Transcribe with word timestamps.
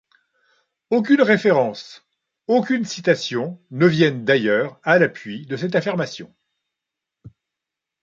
Aucune 0.89 1.21
référence, 1.21 2.07
aucune 2.47 2.85
citation 2.85 3.61
ne 3.69 3.85
viennent 3.85 4.25
d'ailleurs 4.25 4.79
à 4.81 4.97
l'appui 4.97 5.45
de 5.45 5.55
cette 5.57 5.75
affirmation. 5.75 6.33